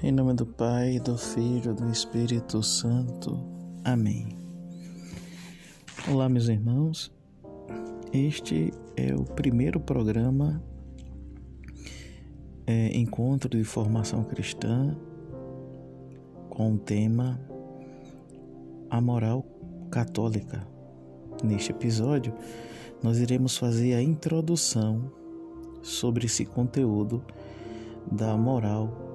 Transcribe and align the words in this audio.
Em 0.00 0.12
nome 0.12 0.32
do 0.32 0.46
Pai, 0.46 1.00
do 1.00 1.18
Filho, 1.18 1.74
do 1.74 1.90
Espírito 1.90 2.62
Santo. 2.62 3.36
Amém. 3.84 4.28
Olá, 6.08 6.28
meus 6.28 6.48
irmãos. 6.48 7.12
Este 8.12 8.72
é 8.96 9.12
o 9.12 9.24
primeiro 9.24 9.80
programa 9.80 10.62
é, 12.64 12.96
Encontro 12.96 13.48
de 13.48 13.64
Formação 13.64 14.22
Cristã 14.22 14.96
com 16.48 16.74
o 16.74 16.78
tema 16.78 17.40
A 18.88 19.00
Moral 19.00 19.44
Católica. 19.90 20.64
Neste 21.42 21.72
episódio, 21.72 22.32
nós 23.02 23.18
iremos 23.18 23.56
fazer 23.56 23.94
a 23.94 24.02
introdução 24.02 25.10
sobre 25.82 26.26
esse 26.26 26.44
conteúdo 26.44 27.20
da 28.12 28.36
moral 28.36 28.86
católica. 28.86 29.07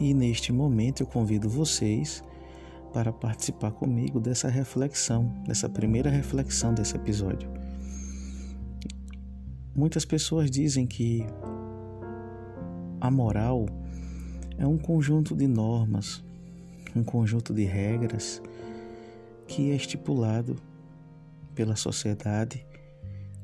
E 0.00 0.14
neste 0.14 0.52
momento 0.52 1.02
eu 1.02 1.06
convido 1.06 1.48
vocês 1.48 2.22
para 2.92 3.12
participar 3.12 3.70
comigo 3.72 4.20
dessa 4.20 4.48
reflexão, 4.48 5.32
dessa 5.46 5.68
primeira 5.68 6.10
reflexão 6.10 6.74
desse 6.74 6.96
episódio. 6.96 7.48
Muitas 9.74 10.04
pessoas 10.04 10.50
dizem 10.50 10.86
que 10.86 11.24
a 13.00 13.10
moral 13.10 13.66
é 14.58 14.66
um 14.66 14.76
conjunto 14.76 15.34
de 15.34 15.46
normas, 15.46 16.22
um 16.94 17.02
conjunto 17.02 17.54
de 17.54 17.64
regras 17.64 18.42
que 19.46 19.70
é 19.70 19.74
estipulado 19.74 20.56
pela 21.54 21.76
sociedade 21.76 22.64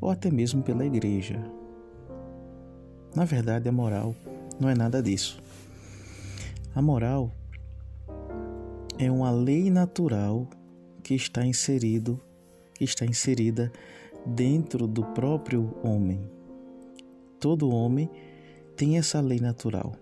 ou 0.00 0.10
até 0.10 0.30
mesmo 0.30 0.62
pela 0.62 0.84
igreja. 0.84 1.42
Na 3.14 3.24
verdade, 3.24 3.68
a 3.68 3.72
moral 3.72 4.14
não 4.60 4.68
é 4.68 4.74
nada 4.74 5.02
disso. 5.02 5.40
A 6.74 6.82
moral 6.82 7.32
é 8.98 9.10
uma 9.10 9.30
lei 9.30 9.70
natural 9.70 10.48
que 11.02 11.14
está 11.14 11.44
inserido, 11.44 12.20
que 12.74 12.84
está 12.84 13.04
inserida 13.04 13.72
dentro 14.26 14.86
do 14.86 15.04
próprio 15.04 15.74
homem. 15.82 16.20
Todo 17.40 17.70
homem 17.70 18.10
tem 18.76 18.98
essa 18.98 19.20
lei 19.20 19.40
natural. 19.40 19.94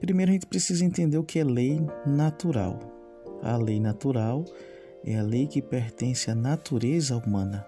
Primeiro 0.00 0.30
a 0.30 0.34
gente 0.34 0.46
precisa 0.46 0.84
entender 0.84 1.18
o 1.18 1.24
que 1.24 1.38
é 1.38 1.44
lei 1.44 1.80
natural. 2.06 2.78
A 3.42 3.56
lei 3.56 3.80
natural 3.80 4.44
é 5.04 5.18
a 5.18 5.22
lei 5.22 5.46
que 5.46 5.62
pertence 5.62 6.30
à 6.30 6.34
natureza 6.34 7.16
humana. 7.16 7.66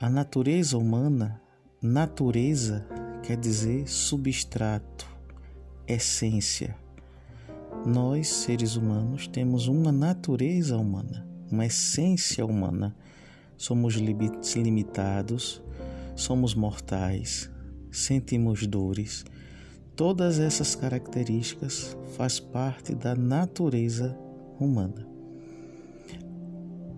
A 0.00 0.08
natureza 0.08 0.76
humana 0.76 1.40
Natureza 1.84 2.86
quer 3.24 3.36
dizer 3.36 3.88
substrato, 3.88 5.04
essência. 5.84 6.76
Nós, 7.84 8.28
seres 8.28 8.76
humanos, 8.76 9.26
temos 9.26 9.66
uma 9.66 9.90
natureza 9.90 10.76
humana, 10.76 11.26
uma 11.50 11.66
essência 11.66 12.46
humana. 12.46 12.94
Somos 13.56 13.94
limitados, 13.94 15.60
somos 16.14 16.54
mortais, 16.54 17.50
sentimos 17.90 18.64
dores. 18.64 19.24
Todas 19.96 20.38
essas 20.38 20.76
características 20.76 21.96
faz 22.16 22.38
parte 22.38 22.94
da 22.94 23.16
natureza 23.16 24.16
humana. 24.60 25.04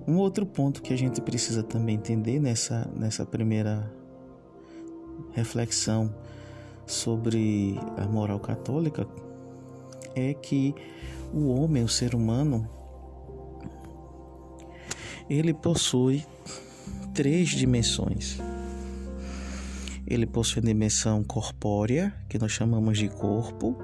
Um 0.06 0.18
outro 0.18 0.44
ponto 0.44 0.82
que 0.82 0.92
a 0.92 0.98
gente 0.98 1.22
precisa 1.22 1.62
também 1.62 1.96
entender 1.96 2.38
nessa, 2.38 2.86
nessa 2.94 3.24
primeira 3.24 4.03
reflexão 5.34 6.14
sobre 6.86 7.78
a 7.96 8.06
moral 8.06 8.38
católica 8.38 9.06
é 10.14 10.32
que 10.34 10.74
o 11.32 11.48
homem, 11.48 11.82
o 11.82 11.88
ser 11.88 12.14
humano, 12.14 12.68
ele 15.28 15.52
possui 15.52 16.24
três 17.12 17.48
dimensões. 17.48 18.38
Ele 20.06 20.26
possui 20.26 20.60
a 20.60 20.64
dimensão 20.64 21.24
corpórea, 21.24 22.14
que 22.28 22.38
nós 22.38 22.52
chamamos 22.52 22.98
de 22.98 23.08
corpo, 23.08 23.76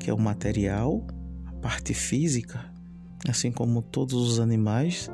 que 0.00 0.08
é 0.08 0.14
o 0.14 0.18
material, 0.18 1.06
a 1.46 1.52
parte 1.52 1.92
física, 1.92 2.64
assim 3.28 3.52
como 3.52 3.82
todos 3.82 4.14
os 4.14 4.40
animais, 4.40 5.10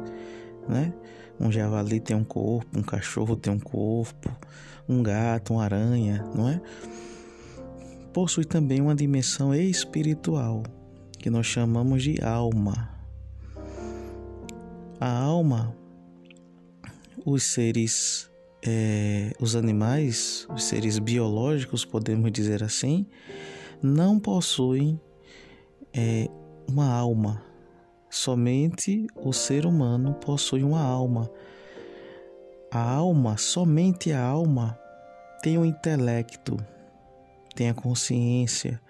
né? 0.68 0.92
Um 1.40 1.50
javali 1.50 1.98
tem 1.98 2.14
um 2.14 2.22
corpo, 2.22 2.78
um 2.78 2.82
cachorro 2.82 3.34
tem 3.34 3.50
um 3.50 3.58
corpo, 3.58 4.30
um 4.86 5.02
gato, 5.02 5.54
uma 5.54 5.64
aranha, 5.64 6.22
não 6.34 6.46
é? 6.46 6.60
Possui 8.12 8.44
também 8.44 8.82
uma 8.82 8.94
dimensão 8.94 9.54
espiritual, 9.54 10.62
que 11.18 11.30
nós 11.30 11.46
chamamos 11.46 12.02
de 12.02 12.22
alma. 12.22 12.90
A 15.00 15.10
alma, 15.10 15.74
os 17.24 17.44
seres, 17.44 18.30
é, 18.62 19.32
os 19.40 19.56
animais, 19.56 20.46
os 20.54 20.64
seres 20.64 20.98
biológicos, 20.98 21.86
podemos 21.86 22.30
dizer 22.30 22.62
assim, 22.62 23.06
não 23.82 24.18
possuem 24.18 25.00
é, 25.94 26.28
uma 26.68 26.92
alma. 26.92 27.49
Somente 28.10 29.06
o 29.14 29.32
ser 29.32 29.64
humano 29.64 30.14
possui 30.14 30.64
uma 30.64 30.82
alma. 30.82 31.30
A 32.68 32.80
alma, 32.80 33.36
somente 33.36 34.12
a 34.12 34.20
alma, 34.20 34.76
tem 35.40 35.56
o 35.56 35.64
intelecto, 35.64 36.56
tem 37.54 37.70
a 37.70 37.74
consciência, 37.74 38.80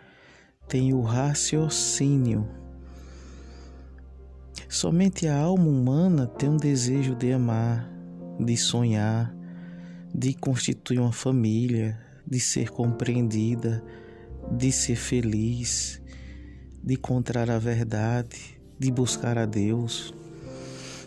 tem 0.67 0.95
o 0.95 1.03
raciocínio. 1.03 2.49
Somente 4.71 5.29
a 5.29 5.37
alma 5.37 5.67
humana 5.67 6.27
tem 6.27 6.49
um 6.49 6.57
desejo 6.57 7.15
de 7.15 7.31
amar, 7.31 7.91
de 8.39 8.57
sonhar, 8.57 9.35
de 10.15 10.33
constituir 10.33 10.99
uma 10.99 11.13
família, 11.13 12.01
de 12.27 12.41
ser 12.41 12.71
compreendida, 12.71 13.85
de 14.51 14.73
ser 14.73 14.97
feliz, 14.97 16.01
de 16.83 16.95
encontrar 16.95 17.51
a 17.51 17.59
verdade, 17.59 18.60
de 18.81 18.91
buscar 18.91 19.37
a 19.37 19.45
Deus. 19.45 20.15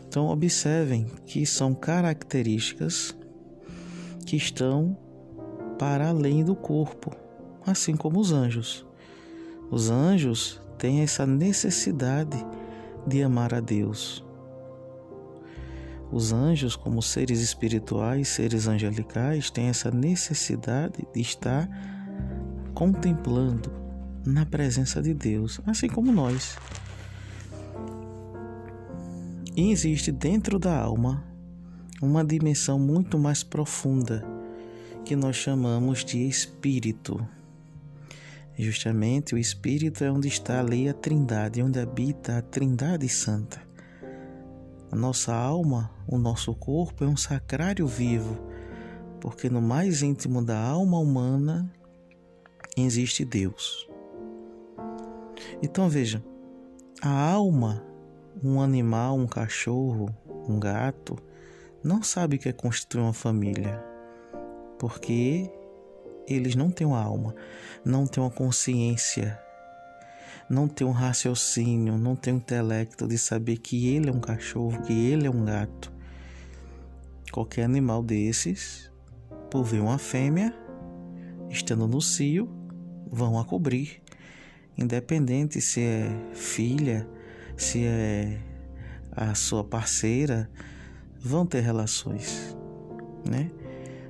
Então, 0.07 0.27
observem 0.27 1.07
que 1.25 1.43
são 1.43 1.73
características 1.73 3.17
que 4.27 4.37
estão 4.37 4.95
para 5.79 6.09
além 6.09 6.43
do 6.43 6.55
corpo, 6.55 7.11
assim 7.65 7.95
como 7.95 8.19
os 8.19 8.31
anjos. 8.31 8.85
Os 9.71 9.89
anjos 9.89 10.61
têm 10.77 11.01
essa 11.01 11.25
necessidade 11.25 12.37
de 13.07 13.23
amar 13.23 13.55
a 13.55 13.59
Deus. 13.59 14.23
Os 16.11 16.31
anjos, 16.31 16.75
como 16.75 17.01
seres 17.01 17.41
espirituais, 17.41 18.27
seres 18.27 18.67
angelicais, 18.67 19.49
têm 19.49 19.65
essa 19.65 19.89
necessidade 19.89 21.07
de 21.11 21.21
estar 21.21 21.67
contemplando 22.75 23.71
na 24.23 24.45
presença 24.45 25.01
de 25.01 25.11
Deus, 25.11 25.59
assim 25.65 25.87
como 25.87 26.11
nós. 26.11 26.55
E 29.55 29.71
existe 29.71 30.11
dentro 30.11 30.57
da 30.57 30.75
alma 30.75 31.23
uma 32.01 32.25
dimensão 32.25 32.79
muito 32.79 33.19
mais 33.19 33.43
profunda 33.43 34.25
que 35.05 35.15
nós 35.15 35.35
chamamos 35.35 36.03
de 36.03 36.27
espírito. 36.27 37.25
Justamente 38.57 39.35
o 39.35 39.37
espírito 39.37 40.03
é 40.03 40.11
onde 40.11 40.27
está 40.27 40.59
ali 40.59 40.89
a 40.89 40.93
Trindade, 40.93 41.61
onde 41.61 41.79
habita 41.79 42.37
a 42.37 42.41
Trindade 42.41 43.07
Santa. 43.07 43.61
A 44.91 44.95
nossa 44.95 45.33
alma, 45.35 45.91
o 46.07 46.17
nosso 46.17 46.53
corpo 46.53 47.03
é 47.03 47.07
um 47.07 47.17
sacrário 47.17 47.87
vivo, 47.87 48.37
porque 49.19 49.49
no 49.49 49.61
mais 49.61 50.01
íntimo 50.01 50.43
da 50.43 50.59
alma 50.59 50.97
humana 50.99 51.71
existe 52.75 53.23
Deus. 53.23 53.87
Então 55.61 55.89
veja, 55.89 56.23
a 57.01 57.31
alma, 57.31 57.83
um 58.41 58.61
animal, 58.61 59.17
um 59.17 59.27
cachorro, 59.27 60.09
um 60.47 60.59
gato, 60.59 61.17
não 61.83 62.01
sabe 62.01 62.37
o 62.37 62.39
que 62.39 62.49
é 62.49 62.53
constituir 62.53 63.01
uma 63.01 63.13
família 63.13 63.93
porque 64.83 65.49
eles 66.27 66.55
não 66.55 66.69
têm 66.69 66.85
uma 66.85 67.01
alma, 67.01 67.33
não 67.85 68.05
têm 68.05 68.21
uma 68.21 68.29
consciência, 68.29 69.39
não 70.49 70.67
têm 70.67 70.85
um 70.85 70.91
raciocínio, 70.91 71.97
não 71.97 72.17
têm 72.17 72.33
um 72.33 72.37
intelecto 72.37 73.07
de 73.07 73.17
saber 73.17 73.59
que 73.59 73.95
ele 73.95 74.09
é 74.09 74.11
um 74.11 74.19
cachorro, 74.19 74.81
que 74.81 74.91
ele 74.91 75.25
é 75.25 75.29
um 75.29 75.45
gato. 75.45 75.89
Qualquer 77.31 77.63
animal 77.63 78.03
desses, 78.03 78.91
por 79.49 79.63
ver 79.63 79.79
uma 79.79 79.97
fêmea 79.97 80.53
estando 81.49 81.87
no 81.87 82.01
cio, 82.01 82.49
vão 83.09 83.39
a 83.39 83.45
cobrir, 83.45 84.01
independente 84.77 85.61
se 85.61 85.79
é 85.79 86.09
filha, 86.33 87.07
se 87.57 87.85
é 87.85 88.39
a 89.11 89.35
sua 89.35 89.63
parceira, 89.63 90.49
vão 91.19 91.45
ter 91.45 91.61
relações, 91.61 92.57
né? 93.29 93.51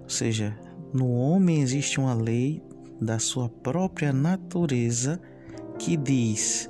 Ou 0.04 0.10
seja, 0.10 0.58
No 0.94 1.10
homem 1.10 1.60
existe 1.60 2.00
uma 2.00 2.14
lei 2.14 2.62
da 3.02 3.18
sua 3.18 3.50
própria 3.50 4.14
natureza 4.14 5.20
que 5.80 5.98
diz: 5.98 6.70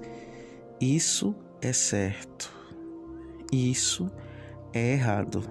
isso 0.80 1.36
é 1.62 1.74
certo, 1.74 2.50
isso 3.52 4.10
é 4.72 4.94
errado, 4.94 5.44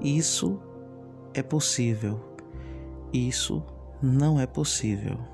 isso 0.00 0.60
é 1.34 1.42
possível, 1.42 2.38
isso 3.12 3.60
não 4.00 4.38
é 4.38 4.46
possível. 4.46 5.33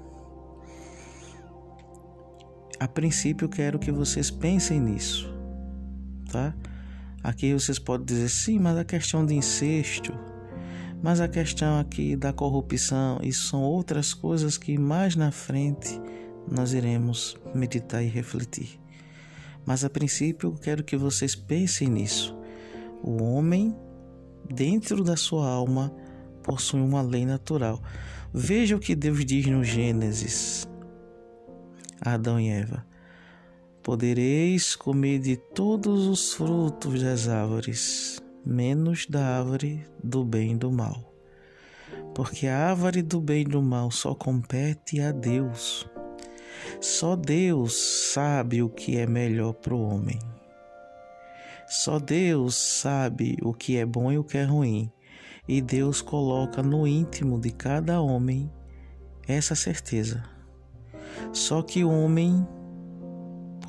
A 2.81 2.89
princípio, 2.89 3.47
quero 3.47 3.79
que 3.79 3.93
vocês 3.93 4.31
pensem 4.31 4.81
nisso, 4.81 5.31
tá? 6.33 6.55
Aqui 7.23 7.53
vocês 7.53 7.79
podem 7.79 8.07
dizer 8.07 8.31
sim, 8.31 8.59
mas 8.59 8.79
a 8.79 8.85
questão 8.87 9.27
de 9.27 9.35
incesto, 9.35 10.15
mas 11.03 11.21
a 11.21 11.29
questão 11.29 11.79
aqui 11.79 12.17
da 12.17 12.33
corrupção, 12.33 13.21
isso 13.23 13.49
são 13.49 13.61
outras 13.61 14.15
coisas 14.15 14.57
que 14.57 14.79
mais 14.79 15.15
na 15.15 15.31
frente 15.31 16.01
nós 16.51 16.73
iremos 16.73 17.37
meditar 17.55 18.03
e 18.03 18.09
refletir. 18.09 18.81
Mas 19.67 19.85
a 19.85 19.91
princípio, 19.91 20.55
quero 20.55 20.83
que 20.83 20.97
vocês 20.97 21.35
pensem 21.37 21.87
nisso. 21.87 22.35
O 23.03 23.23
homem, 23.23 23.77
dentro 24.49 25.05
da 25.05 25.17
sua 25.19 25.47
alma, 25.47 25.95
possui 26.43 26.81
uma 26.81 27.03
lei 27.03 27.27
natural. 27.27 27.83
Veja 28.33 28.75
o 28.75 28.81
que 28.81 28.95
Deus 28.95 29.23
diz 29.23 29.45
no 29.45 29.63
Gênesis. 29.63 30.67
Adão 32.01 32.41
e 32.41 32.49
Eva. 32.49 32.85
Podereis 33.83 34.77
comer 34.77 35.19
de 35.19 35.37
todos 35.37 36.07
os 36.07 36.35
frutos 36.35 37.03
das 37.03 37.29
árvores, 37.29 38.23
menos 38.45 39.07
da 39.07 39.39
árvore 39.39 39.87
do 40.03 40.25
bem 40.25 40.53
e 40.53 40.57
do 40.57 40.71
mal. 40.71 41.13
Porque 42.15 42.47
a 42.47 42.69
árvore 42.69 43.03
do 43.03 43.21
bem 43.21 43.43
e 43.43 43.45
do 43.45 43.63
mal 43.63 43.91
só 43.91 44.15
compete 44.15 45.01
a 45.01 45.13
Deus. 45.13 45.89
Só 46.81 47.17
Deus 47.17 47.75
sabe 48.13 48.63
o 48.63 48.69
que 48.69 48.99
é 48.99 49.07
melhor 49.07 49.55
para 49.55 49.75
o 49.75 49.83
homem. 49.83 50.19
Só 51.67 51.99
Deus 51.99 52.57
sabe 52.57 53.37
o 53.43 53.55
que 53.55 53.77
é 53.77 53.87
bom 53.87 54.11
e 54.11 54.19
o 54.19 54.25
que 54.25 54.39
é 54.39 54.45
ruim. 54.45 54.91
E 55.47 55.61
Deus 55.61 56.03
coloca 56.03 56.63
no 56.63 56.87
íntimo 56.87 57.41
de 57.41 57.51
cada 57.51 58.01
homem 58.01 58.51
essa 59.27 59.55
certeza. 59.55 60.40
Só 61.33 61.63
que 61.63 61.85
o 61.85 61.91
homem 61.91 62.47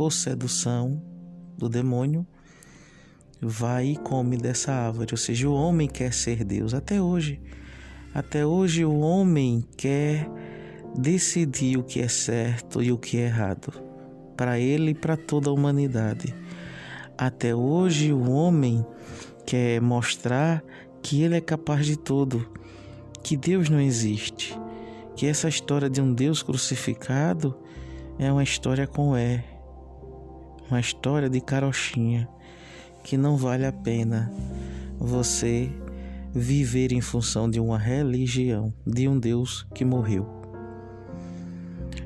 por 0.02 0.12
sedução 0.12 1.02
do 1.58 1.70
demônio, 1.70 2.26
vai 3.40 3.90
e 3.90 3.96
come 3.98 4.38
dessa 4.38 4.72
árvore. 4.72 5.10
Ou 5.12 5.18
seja, 5.18 5.48
o 5.48 5.54
homem 5.54 5.88
quer 5.88 6.14
ser 6.14 6.44
Deus 6.44 6.74
até 6.74 7.02
hoje. 7.02 7.40
Até 8.14 8.46
hoje 8.46 8.84
o 8.84 9.00
homem 9.00 9.64
quer 9.78 10.28
decidir 10.98 11.78
o 11.78 11.84
que 11.84 12.02
é 12.02 12.08
certo 12.08 12.82
e 12.82 12.92
o 12.92 12.98
que 12.98 13.18
é 13.18 13.26
errado, 13.26 13.72
para 14.36 14.60
ele 14.60 14.92
e 14.92 14.96
para 14.96 15.16
toda 15.16 15.50
a 15.50 15.54
humanidade. 15.54 16.34
Até 17.18 17.56
hoje 17.56 18.12
o 18.12 18.30
homem 18.32 18.86
quer 19.46 19.80
mostrar 19.80 20.64
que 21.02 21.22
ele 21.22 21.38
é 21.38 21.42
capaz 21.42 21.86
de 21.86 21.96
tudo, 21.96 22.46
que 23.24 23.38
Deus 23.38 23.70
não 23.70 23.80
existe, 23.80 24.60
que 25.22 25.28
essa 25.28 25.48
história 25.48 25.88
de 25.88 26.02
um 26.02 26.12
Deus 26.12 26.42
crucificado 26.42 27.56
é 28.18 28.32
uma 28.32 28.42
história 28.42 28.88
com 28.88 29.16
E, 29.16 29.40
uma 30.68 30.80
história 30.80 31.30
de 31.30 31.40
carochinha 31.40 32.28
que 33.04 33.16
não 33.18 33.38
vale 33.38 33.64
a 33.64 33.72
pena 33.72 34.34
você 34.98 35.70
viver 36.34 36.92
em 36.92 37.02
função 37.02 37.48
de 37.48 37.60
uma 37.60 37.78
religião, 37.78 38.74
de 38.84 39.08
um 39.08 39.20
Deus 39.20 39.64
que 39.76 39.86
morreu. 39.86 40.28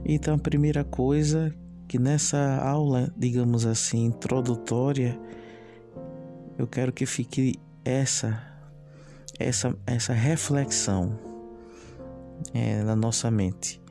Então, 0.03 0.35
a 0.35 0.37
primeira 0.37 0.83
coisa 0.83 1.55
que 1.87 1.97
nessa 1.97 2.57
aula, 2.57 3.09
digamos 3.15 3.65
assim, 3.65 4.07
introdutória, 4.07 5.17
eu 6.57 6.67
quero 6.67 6.91
que 6.91 7.05
fique 7.05 7.57
essa 7.85 8.43
essa 9.39 9.73
essa 9.87 10.11
reflexão 10.11 11.34
é, 12.55 12.81
na 12.81 12.95
nossa 12.95 13.29
mente. 13.29 13.81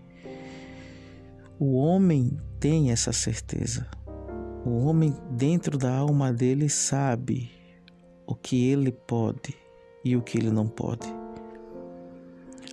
O 1.58 1.76
homem 1.76 2.40
tem 2.58 2.90
essa 2.90 3.12
certeza. 3.12 3.86
O 4.64 4.86
homem 4.86 5.14
dentro 5.32 5.76
da 5.76 5.94
alma 5.94 6.32
dele 6.32 6.70
sabe 6.70 7.50
o 8.26 8.34
que 8.34 8.70
ele 8.70 8.90
pode 8.90 9.54
e 10.02 10.16
o 10.16 10.22
que 10.22 10.38
ele 10.38 10.50
não 10.50 10.66
pode. 10.66 11.06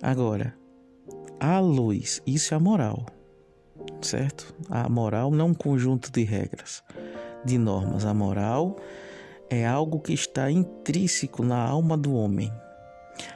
Agora, 0.00 0.54
a 1.38 1.60
luz, 1.60 2.22
isso 2.26 2.54
é 2.54 2.56
a 2.56 2.60
moral, 2.60 3.04
certo? 4.00 4.54
A 4.70 4.88
moral 4.88 5.30
não 5.30 5.48
é 5.48 5.50
um 5.50 5.54
conjunto 5.54 6.10
de 6.10 6.24
regras, 6.24 6.82
de 7.44 7.58
normas. 7.58 8.06
A 8.06 8.14
moral 8.14 8.76
é 9.50 9.66
algo 9.66 10.00
que 10.00 10.14
está 10.14 10.50
intrínseco 10.50 11.44
na 11.44 11.58
alma 11.58 11.98
do 11.98 12.14
homem. 12.14 12.50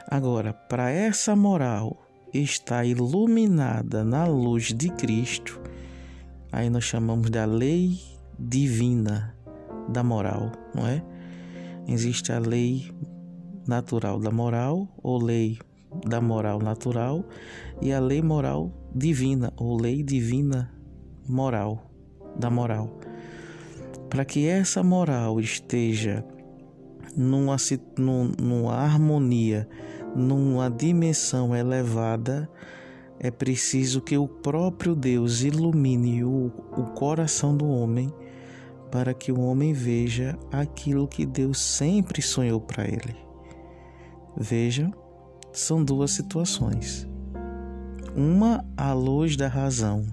Agora, 0.09 0.53
para 0.53 0.89
essa 0.89 1.35
moral 1.35 2.06
estar 2.33 2.85
iluminada 2.85 4.03
na 4.03 4.25
luz 4.25 4.73
de 4.73 4.89
Cristo, 4.89 5.61
aí 6.51 6.69
nós 6.69 6.83
chamamos 6.83 7.29
da 7.29 7.45
lei 7.45 7.99
divina 8.37 9.35
da 9.89 10.03
moral, 10.03 10.51
não 10.75 10.85
é? 10.85 11.03
Existe 11.87 12.31
a 12.31 12.39
lei 12.39 12.91
natural 13.65 14.19
da 14.19 14.31
moral 14.31 14.87
ou 15.01 15.21
lei 15.21 15.57
da 16.05 16.19
moral 16.21 16.59
natural 16.59 17.23
e 17.81 17.93
a 17.93 17.99
lei 17.99 18.21
moral 18.21 18.71
divina 18.93 19.53
ou 19.55 19.79
lei 19.79 20.03
divina 20.03 20.71
moral 21.27 21.89
da 22.37 22.49
moral. 22.49 22.89
Para 24.09 24.23
que 24.25 24.47
essa 24.47 24.83
moral 24.83 25.39
esteja 25.39 26.23
numa, 27.15 27.57
numa 27.97 28.73
harmonia, 28.73 29.67
numa 30.15 30.69
dimensão 30.69 31.55
elevada, 31.55 32.49
é 33.19 33.31
preciso 33.31 34.01
que 34.01 34.17
o 34.17 34.27
próprio 34.27 34.95
Deus 34.95 35.41
ilumine 35.41 36.23
o, 36.23 36.51
o 36.77 36.83
coração 36.93 37.55
do 37.55 37.67
homem 37.67 38.13
para 38.91 39.13
que 39.13 39.31
o 39.31 39.39
homem 39.39 39.73
veja 39.73 40.37
aquilo 40.51 41.07
que 41.07 41.25
Deus 41.25 41.59
sempre 41.59 42.21
sonhou 42.21 42.61
para 42.61 42.85
ele. 42.85 43.15
Vejam, 44.35 44.93
são 45.51 45.83
duas 45.83 46.11
situações. 46.11 47.07
Uma 48.15 48.63
à 48.75 48.93
luz 48.93 49.35
da 49.35 49.47
razão, 49.47 50.05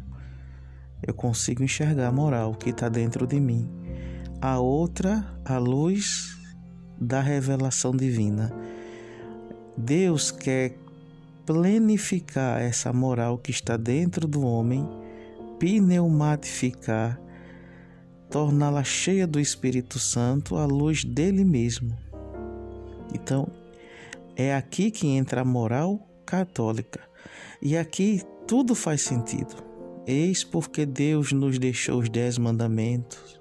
eu 1.02 1.14
consigo 1.14 1.62
enxergar 1.62 2.08
a 2.08 2.12
moral 2.12 2.54
que 2.54 2.70
está 2.70 2.88
dentro 2.88 3.26
de 3.26 3.38
mim. 3.38 3.70
A 4.40 4.58
outra, 4.58 5.24
à 5.44 5.58
luz 5.58 6.38
da 6.98 7.20
revelação 7.20 7.92
divina. 7.92 8.52
Deus 9.76 10.31
quer 10.31 10.76
plenificar 11.45 12.61
essa 12.62 12.93
moral 12.93 13.38
que 13.38 13.50
está 13.50 13.76
dentro 13.76 14.26
do 14.26 14.47
homem, 14.47 14.88
pneumatificar 15.59 17.21
torná-la 18.35 18.83
cheia 18.83 19.28
do 19.28 19.38
Espírito 19.38 20.00
Santo 20.00 20.57
à 20.57 20.66
luz 20.66 21.04
dele 21.04 21.45
mesmo. 21.45 21.97
Então, 23.14 23.47
é 24.35 24.52
aqui 24.52 24.90
que 24.90 25.07
entra 25.07 25.43
a 25.43 25.45
moral 25.45 26.04
católica. 26.26 27.00
E 27.62 27.76
aqui 27.76 28.23
tudo 28.45 28.75
faz 28.75 29.02
sentido. 29.02 29.54
Eis 30.04 30.43
porque 30.43 30.85
Deus 30.85 31.31
nos 31.31 31.61
deixou 31.61 32.00
os 32.00 32.09
dez 32.09 32.37
mandamentos. 32.37 33.40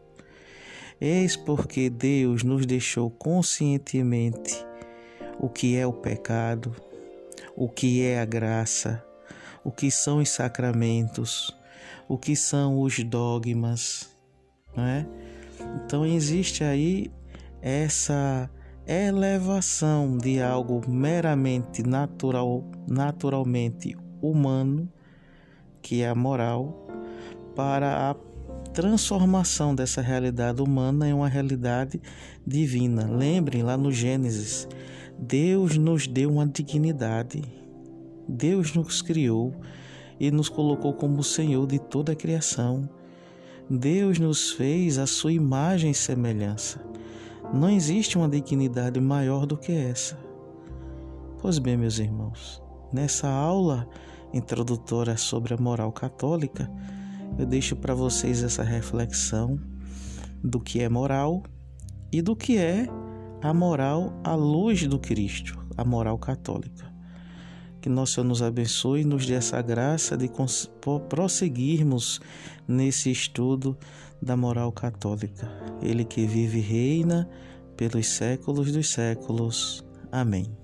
Eis 1.01 1.35
porque 1.35 1.89
Deus 1.89 2.43
nos 2.43 2.63
deixou 2.63 3.09
conscientemente 3.09 4.63
o 5.39 5.49
que 5.49 5.77
é 5.77 5.85
o 5.85 5.93
pecado, 5.93 6.75
o 7.55 7.69
que 7.69 8.03
é 8.03 8.19
a 8.19 8.25
graça, 8.25 9.03
o 9.63 9.71
que 9.71 9.89
são 9.91 10.17
os 10.17 10.29
sacramentos, 10.29 11.55
o 12.07 12.17
que 12.17 12.35
são 12.35 12.81
os 12.81 13.03
dogmas 13.03 14.13
não 14.75 14.83
é? 14.83 15.05
Então 15.85 16.05
existe 16.05 16.63
aí 16.63 17.11
essa 17.61 18.49
elevação 18.85 20.17
de 20.17 20.41
algo 20.41 20.81
meramente 20.89 21.83
natural, 21.83 22.69
naturalmente 22.87 23.95
humano, 24.21 24.91
que 25.81 26.01
é 26.01 26.09
a 26.09 26.15
moral, 26.15 26.87
para 27.55 28.11
a 28.11 28.15
transformação 28.73 29.75
dessa 29.75 30.01
realidade 30.01 30.61
humana 30.61 31.07
em 31.07 31.13
uma 31.13 31.29
realidade 31.29 32.01
divina. 32.45 33.07
Lembrem 33.09 33.63
lá 33.63 33.77
no 33.77 33.91
Gênesis, 33.91 34.67
Deus 35.17 35.77
nos 35.77 36.07
deu 36.07 36.31
uma 36.31 36.47
dignidade. 36.47 37.41
Deus 38.27 38.73
nos 38.73 39.01
criou 39.01 39.53
e 40.19 40.31
nos 40.31 40.49
colocou 40.49 40.93
como 40.93 41.23
Senhor 41.23 41.67
de 41.67 41.79
toda 41.79 42.13
a 42.13 42.15
criação. 42.15 42.89
Deus 43.69 44.19
nos 44.19 44.51
fez 44.51 44.97
a 44.97 45.07
sua 45.07 45.31
imagem 45.31 45.91
e 45.91 45.95
semelhança. 45.95 46.83
Não 47.53 47.69
existe 47.69 48.17
uma 48.17 48.27
dignidade 48.27 48.99
maior 48.99 49.45
do 49.45 49.57
que 49.57 49.71
essa. 49.71 50.17
Pois 51.39 51.59
bem, 51.59 51.77
meus 51.77 51.99
irmãos, 51.99 52.61
nessa 52.91 53.27
aula 53.29 53.87
introdutória 54.33 55.15
sobre 55.17 55.53
a 55.53 55.57
moral 55.57 55.91
católica, 55.91 56.69
eu 57.37 57.45
deixo 57.45 57.75
para 57.75 57.93
vocês 57.93 58.43
essa 58.43 58.63
reflexão 58.63 59.59
do 60.43 60.59
que 60.59 60.81
é 60.81 60.89
moral 60.89 61.43
e 62.11 62.21
do 62.21 62.35
que 62.35 62.57
é 62.57 62.87
a 63.43 63.53
moral 63.53 64.17
à 64.23 64.33
luz 64.35 64.87
do 64.87 64.97
Cristo, 64.97 65.59
a 65.75 65.83
moral 65.83 66.17
católica. 66.17 66.91
Que 67.81 67.89
nosso 67.89 68.13
Senhor 68.13 68.25
nos 68.25 68.41
abençoe 68.41 69.01
e 69.01 69.05
nos 69.05 69.25
dê 69.25 69.33
essa 69.33 69.61
graça 69.61 70.15
de 70.15 70.31
prosseguirmos 71.09 72.21
nesse 72.65 73.11
estudo 73.11 73.77
da 74.21 74.37
moral 74.37 74.71
católica. 74.71 75.51
Ele 75.81 76.05
que 76.05 76.25
vive 76.25 76.59
e 76.59 76.61
reina 76.61 77.29
pelos 77.75 78.07
séculos 78.07 78.71
dos 78.71 78.89
séculos. 78.89 79.83
Amém. 80.09 80.62